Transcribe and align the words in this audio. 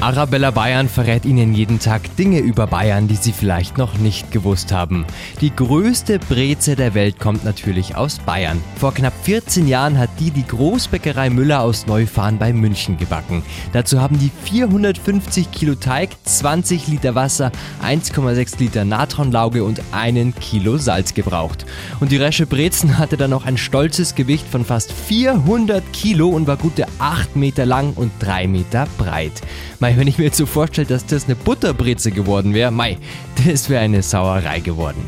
Arabella 0.00 0.50
Bayern 0.50 0.88
verrät 0.88 1.26
Ihnen 1.26 1.52
jeden 1.52 1.78
Tag 1.78 2.16
Dinge 2.16 2.38
über 2.38 2.66
Bayern, 2.66 3.06
die 3.06 3.16
Sie 3.16 3.32
vielleicht 3.32 3.76
noch 3.76 3.98
nicht 3.98 4.32
gewusst 4.32 4.72
haben. 4.72 5.04
Die 5.42 5.54
größte 5.54 6.18
Breze 6.18 6.74
der 6.74 6.94
Welt 6.94 7.18
kommt 7.20 7.44
natürlich 7.44 7.96
aus 7.96 8.18
Bayern. 8.18 8.62
Vor 8.76 8.94
knapp 8.94 9.12
14 9.24 9.68
Jahren 9.68 9.98
hat 9.98 10.08
die 10.18 10.30
die 10.30 10.46
Großbäckerei 10.46 11.28
Müller 11.28 11.60
aus 11.60 11.86
Neufahren 11.86 12.38
bei 12.38 12.54
München 12.54 12.96
gebacken. 12.96 13.42
Dazu 13.74 14.00
haben 14.00 14.18
die 14.18 14.30
450 14.44 15.50
Kilo 15.50 15.74
Teig, 15.74 16.08
20 16.24 16.88
Liter 16.88 17.14
Wasser, 17.14 17.52
1,6 17.84 18.58
Liter 18.58 18.86
Natronlauge 18.86 19.64
und 19.64 19.82
einen 19.92 20.34
Kilo 20.34 20.78
Salz 20.78 21.12
gebraucht. 21.12 21.66
Und 22.00 22.10
die 22.10 22.16
Resche 22.16 22.46
Brezen 22.46 22.96
hatte 22.96 23.18
dann 23.18 23.30
noch 23.30 23.44
ein 23.44 23.58
stolzes 23.58 24.14
Gewicht 24.14 24.46
von 24.50 24.64
fast 24.64 24.92
400 24.92 25.92
Kilo 25.92 26.30
und 26.30 26.46
war 26.46 26.56
gute 26.56 26.86
8 27.00 27.36
Meter 27.36 27.66
lang 27.66 27.92
und 27.96 28.12
3 28.20 28.46
Meter 28.46 28.88
breit. 28.96 29.42
Mei, 29.90 29.96
wenn 29.96 30.06
ich 30.06 30.18
mir 30.18 30.24
jetzt 30.26 30.36
so 30.36 30.46
vorstelle, 30.46 30.86
dass 30.86 31.04
das 31.04 31.24
eine 31.24 31.34
Butterbreze 31.34 32.12
geworden 32.12 32.54
wäre, 32.54 32.70
mei, 32.70 32.96
das 33.44 33.68
wäre 33.68 33.82
eine 33.82 34.04
Sauerei 34.04 34.60
geworden. 34.60 35.02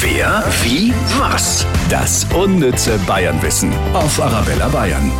Wer, 0.00 0.42
wie, 0.64 0.92
was? 1.20 1.64
Das 1.88 2.26
unnütze 2.34 2.98
Bayernwissen 3.06 3.72
auf 3.92 4.20
Arabella 4.20 4.66
Bayern. 4.68 5.12